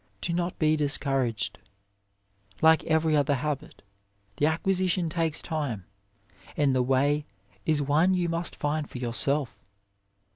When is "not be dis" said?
0.33-0.97